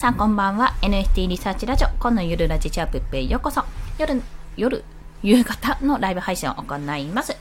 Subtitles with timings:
[0.00, 0.76] さあ、こんばんは。
[0.80, 3.64] NFT リサーチラジオ、今のゆるラジチャープッペへようこそ。
[3.98, 4.22] 夜、
[4.56, 4.82] 夜、
[5.22, 7.36] 夕方のライブ配信を行います。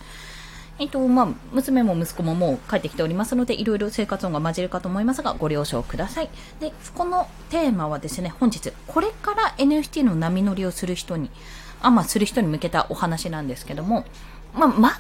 [0.77, 6.30] えっと、まあ、娘も息子ももう帰ってきておりますので、いろいろ生活音が混じるかと思いますが、ご了承ください。
[6.59, 11.32] で、このテーマはですね、本日、これから NFT の波乗りをする人に、
[11.82, 14.04] あ、まあ、する人に向けたお話なんですけども、
[14.54, 14.98] まあ、まだ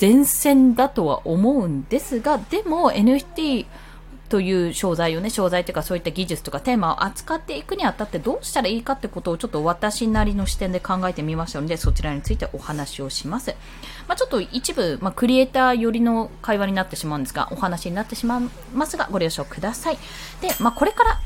[0.00, 3.66] 前線だとは思うんですが、でも NFT
[4.34, 13.54] という商材をね、商材というかそういった技術とかテーマを扱っていくにあたってどうしたらいいかってことをちょっと私なりの視点で考えてみましたので、そちらについてお話をします。
[14.08, 18.42] まあ、ちょっと一部、まあ、クリエイター寄りの会話になってしまうんですが、お話になってしまい
[18.74, 19.98] ますが、ご了承ください。
[20.40, 21.20] で、まあ、これから、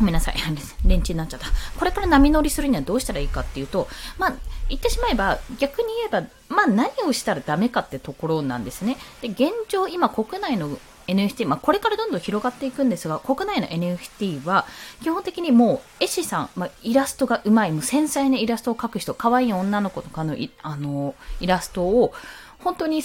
[0.00, 0.34] ごめんなさい。
[0.84, 1.46] レンチになっちゃった。
[1.78, 3.86] これから波乗りするにはどうしたらいいかっていうと、
[4.18, 4.34] まあ、
[4.68, 8.96] 言ってしまえば、逆に言えば、まあ、何をしたらダメかってところなんですね。
[9.22, 10.76] で、現状、今国内の
[11.06, 14.66] NFT、まあ、これからどんどん広がっていくんですが、国内の NFT は、
[15.02, 22.12] 基本的にもう、絵師さん、まあ、イラストがうまい、もう繊細なイラストを描く人、可愛い女の子とかのあのイラストを、
[22.58, 23.02] 本当に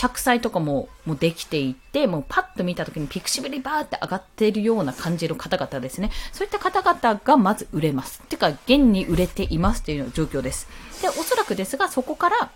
[0.00, 6.10] 着彩とかももうできていて、もうパッと見た時にピクシブリバーって上がっているような感じの方々ですね。
[6.32, 8.22] そういった方々がまず売れます。
[8.22, 10.68] てか、現に売れていますという状況です。
[11.02, 12.50] で、おそらくですが、そこから、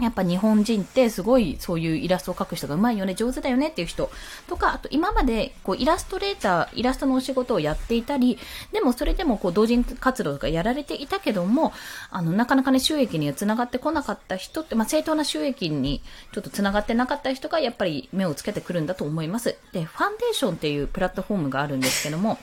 [0.00, 4.10] やっぱ日本人ってすごいそういうイラストを描く人がうまいよね、上手だよねっていう人
[4.48, 8.38] とか、あと今までこうイラストレーター、イラストのお仕事をやっていたり、
[8.72, 11.72] でもそれでもこう同人活動とかやられていたけども、
[12.10, 19.56] あの、なかなかね、収益には繋がってこなかった人って、まあ正当な収益にちょっと繋がってなかった人がやっぱり目をつけてくるんだと思います。
[19.72, 22.38] で、ファンデーションっていうプラットフォームがあるんですけども、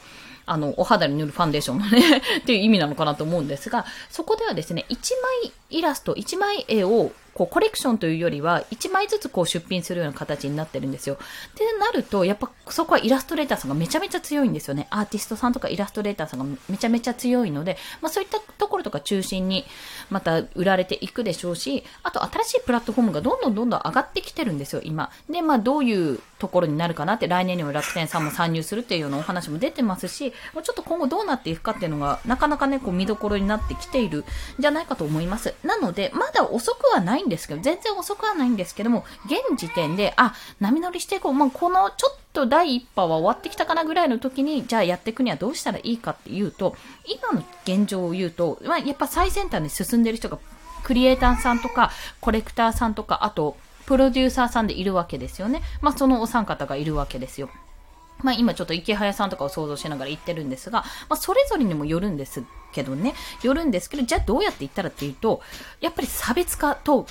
[0.49, 4.95] あの、お肌に塗るファンデーションのね っていう意味なのかなと思うんですが、そこではですね、1
[5.43, 11.15] 枚イラスト、1枚絵をこうコレクションというよりは1枚ずつこう出品するような形になってるんですよ。
[11.15, 11.17] っ
[11.55, 14.87] てなると、やっぱそこはイラストレーターさんがめちゃめちゃ強いんですよね。
[14.89, 19.65] アーティストさんとかイラストレーターさんがめちゃめちゃ強いので、まあそういったところとか中心に
[20.09, 25.11] また売られていくでしょうし、あと新しいプラットフォームがどんどんどんどん上がってきてるんですよ、今。
[25.29, 34.23] で、まあどういうところになるかなって来年にも楽天さんも参入するっていうようなお話も出てますし、もうちょっと今後どうなっていくかっていうのがなかなかね、こう見どころになってきているん
[34.59, 35.53] じゃないかと思います。
[35.63, 41.33] なので、まだ遅くはないんですけど、全然遅くはないんですけども、現時点で、あ、波乗りしていこう。
[41.33, 46.75] まあ、このちょっと第一波は終わってきたかなぐらいの時に、じゃあやっていくにはどうしたらいいかっていうと、
[47.05, 50.39] 今の現状を言うと、まあ、やっぱ最先端に進んでる人が、
[50.83, 51.91] クリエイターさんとか、
[52.21, 55.61] コレクターさんとか、あと、プロデューサーさんでいるわけですよね。
[55.81, 57.49] まあ、そのお三方がいるわけですよ。
[58.21, 63.13] まあ今ちょっと池早さんとかを想像しながら言ってるんですが、まあそれぞれにもよるんですけどね、
[63.43, 65.41] よるんですけど、じゃあどうやって言ったらっていうと、
[65.81, 67.07] やっぱり差別化と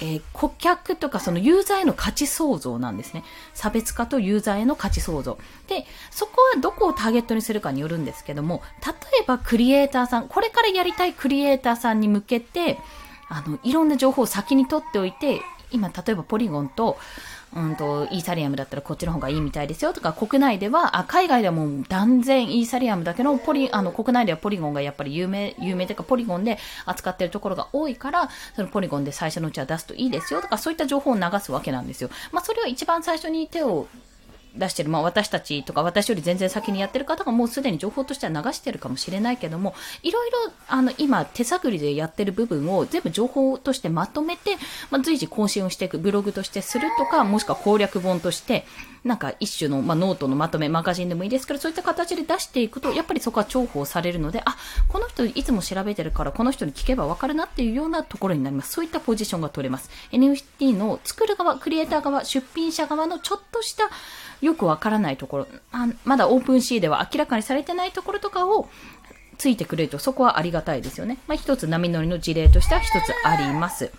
[0.00, 3.22] えー、顧客とかそのユーザーへの価値創造なんですね。
[3.54, 5.38] 差別化とユーザーへの価値創造。
[5.68, 8.92] で、そこはどこをターゲットにするかによるんですけども、例
[9.22, 12.78] えばクリエイターさん、これからやりたいクリエイターさんに向けて、
[13.28, 15.40] あの、いろんな情報を先に取っておいて、
[15.72, 16.98] 今、例えばポリゴンと、
[17.54, 32.10] うんと、イーサリアムだったらこっちの方がいいみたいですよとか、国内では、あ、海外ではもう断然イーサリアムだけど、ポリ、あの、国内ではポリゴンがやっぱり有名、有名というか、ポリゴンで扱ってるところが多いから、そのポリゴンで最初のうちは出すといいですよとか、そういった情報を流すわけなんですよ。
[32.32, 33.86] まあ、それを一番最初に手を
[34.56, 44.56] 出してる、まあ私たちとか私より全然先にやってる方がもうすでに情報としては流してるかもしれないけども、いろいろあの今手探りでやってる部分を全部情報としてまとめて、
[44.90, 48.64] まあ、随時更新をしていくブログとしてするとか、もしくは攻略本として、
[49.04, 54.56] なんか一種の、まあ、ノートのまとめ、マガジンでもいいですけど、そういった形で出していくと、やっぱりそこは重宝されるので、あ、
[54.88, 58.72] この人いつも調べてるから、この人に聞けばわかるなっていうようなところになります。
[58.72, 59.90] そういったポジションが取れます。
[60.12, 63.90] NFT の作る側、クリエイター側、出品者側のちょっとした
[64.42, 65.46] よくわからないところ、
[66.04, 68.68] まだオープンシーでは明らかにされてないところとかを、
[69.38, 71.18] ついてくれると、そこはありがたいですよね。
[71.26, 73.90] まあ、一つ波乗りの事例としては一つあります。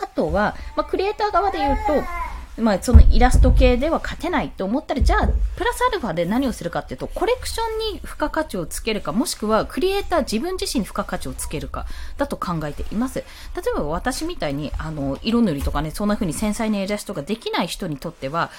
[0.00, 13.18] あとは、まあ、クリエイター側で言うと、まあ、そのイラスト系では勝てないと思ったら、じゃあ、プラスアルファで何をするかっていうと、コレクションに付加価値をつけるか、もしくはクリエイター自分自身に付加価値をつけるか、だと考えています。
[13.18, 13.24] 例
[13.70, 18.50] えば私みたいに、あの、色塗りとかね、そんな風に繊細なイラストができない人にとっては、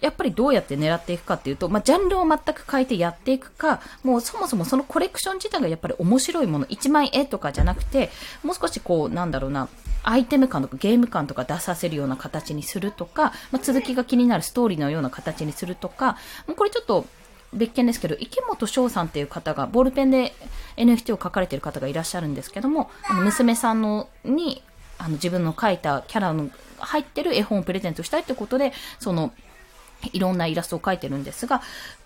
[0.00, 8.10] やっぱりどうやって狙っていくかっていうと、まあ、ジャンルを全く変えてやっていくか、もうそもそもそのコレクション自体がやっぱり面白いもの、1枚絵とかじゃなくて、
[8.42, 9.68] もう少しこう、なんだろうな、
[10.02, 17.06] アイテム感とかゲーム感とか出させるような形にするとか、まあ、続きが気になるストーリーのような形にするとか、もうこれちょっと
[17.52, 20.34] 別件ですけど、池本翔さんっていう方が、ボールペンで
[20.76, 24.62] NFT を書かれてる方がいらっしゃるんですけども、あの娘さんのに、
[24.98, 26.48] あの自分の書いたキャラの
[26.78, 29.32] 入ってる絵本をプレゼントしたいってことで、その
[30.12, 31.62] いろんなイラストを描いてるんですが、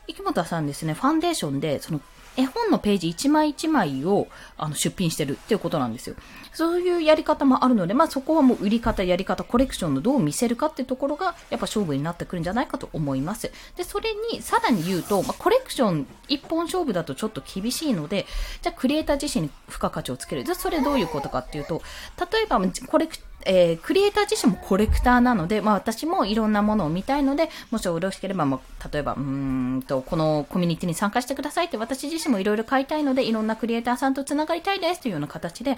[0.06, 2.00] 池本さんですね、ファンデーションで、その
[2.36, 6.16] 絵本のページ1枚1枚をあの出品してるっていうことなんですよ。
[6.52, 13.50] そういうやり方もあるので、まあそこはもう売り方、やり方、コレクションのどう見せるかっていうところがやっぱ勝負になってくるんじゃないかと思います。
[13.76, 18.26] で、それにさらに言うと、まあ、コレクション一本勝負だとちょっと厳しいので、
[18.62, 20.44] じゃあクリエイター自身に付加価値をつける。
[20.44, 21.82] じゃあそれどういうことかっていうと、
[22.32, 23.16] 例えばコレク
[23.46, 35.76] えー、クリエイター自身もコレクターなので、まあ私もいろんなものを見たいので、もしよろしければ、まあ、例えば、うんと、このコミュニティに参加してくださいって私自身もいろいろ買いたいので、いろんなクリエイターさんと繋がりたいですというような形で、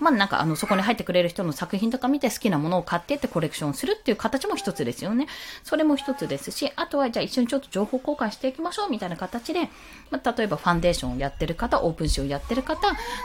[0.00, 5.26] まあなんかあの、そこに入ってくれる人の作品とか見て好きなものを買ってってコレクションするっていう形も一つですよね。
[5.64, 9.68] それも一つですし、あとはじゃあ一緒にちょっと情報交換していきましょうみたいな形で、
[10.10, 12.78] まあ例えばファンデーションをやってる方、オープンシーをやってる方、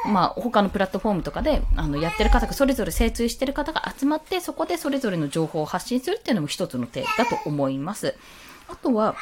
[0.05, 8.15] まあ他のプラットフォームとかで、あの、やってる方がそれぞれ精通してる方がが集まって、そこでそれぞれの情報を発信するっていうのも一つの手だと思います。
[8.67, 9.15] あとは、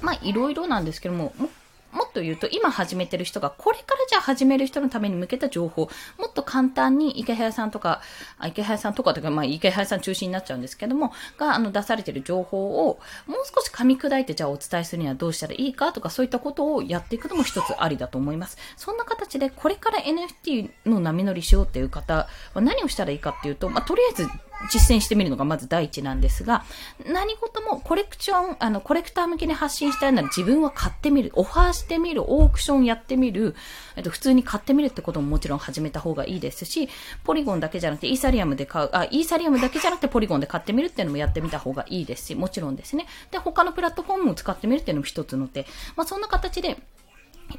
[0.00, 1.48] まあ、いろいろなんですけども、も
[1.92, 8.00] もっと言うと、今始めてる人が、これからじゃあ始める人のために向けた情報、もっと簡単に池早さんとか、
[8.46, 18.56] 池早さんとかとか、まあ、池早さん中心になっちゃうんですけども、が、あの、出されてる情報を、もう少し噛み砕いて、じゃあお伝えするにはどうしたらいいかとか、そういったことをやっていくのも一つありだと思います。
[18.76, 24.28] そんな形で、これから NFT の波乗りしようっていう方は何をしたらいいかっていうと、まあ、とりあえず、
[24.70, 26.64] 実践してみるのがまず第一なんですが、
[27.06, 33.54] 何事もコレクション、あの、コレクター向けに発信したいなら自分は買ってみる、オファーしてみる、オークションやってみる、
[33.96, 36.88] えっと、普通に買ってみるってことももちろん始めた方がいいですし、
[37.24, 43.06] ポリゴンだけじゃなくてイーサリアムで買う、あ、イーサリアムだけじゃなくてポリゴンで買ってみるっていうのもやってみた方がいいですし、もちろんですね。
[43.30, 45.66] で、他のプラットフォームを使ってみるっていうのも一つの手。
[45.96, 46.78] まあ、そんな形で、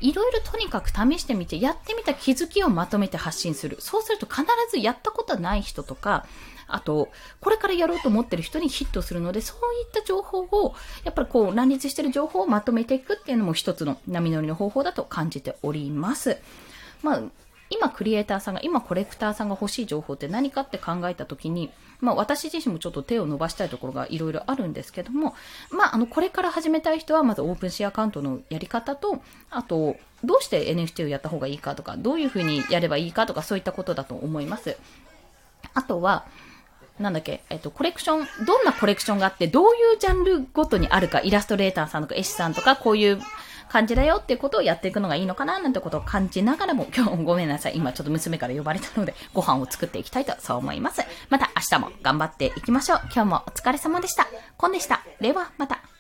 [0.02, 3.78] いろいろとにかく試してみて、やってみた気づきをまとめて発信する。
[3.80, 6.26] そうすると必ずやったことはない人とか、
[6.68, 7.10] あと、
[7.40, 16.38] これからやろうと思ってる人にヒットするので、そういった情報を、やっぱりこう、乱立してる情報をまとめていくっていうのも一つの波乗りの方法だと感じております。
[17.02, 17.22] まあ、
[17.74, 25.36] 今クリエイターさんが、今コレクターさんが欲しい情報って何かって考えたときに、まあ私自身もちょっと手を伸ばしたいところがいろいろあるんですけども、
[25.72, 34.78] まああの、これから始めたい人はまずオープンシェアカウントのやり方と、あと、どうして NFT をやった方がいいかとか、どういうふうにやればいいかとか、そういったことだと思います。
[35.74, 36.26] あとは、
[37.00, 43.20] なんだっけ、えっと、コレクション、どんなコレクションがあって、どういうジャンルごとにあるか、イラストレーターさんとか絵師さんとか、こういう
[43.74, 47.76] 感じだよっていうことをやっていくのがいいのかな、なんてことを感じながらも、今日ごめんなさい。
[47.76, 51.02] 今ちょっと娘から呼ばれたので、ご飯を作っていきたいと、そう思います。
[51.32, 53.02] また明日も頑張っていきましょう。
[53.06, 54.28] 今日もお疲れ様でした。
[54.58, 55.02] コンでした。
[55.20, 55.93] では、また。